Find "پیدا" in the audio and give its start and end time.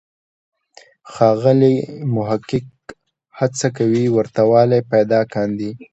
4.91-5.21